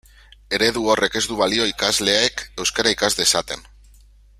[0.57, 3.69] Eredu horrek ez du balio ikasleek euskara ikas dezaten.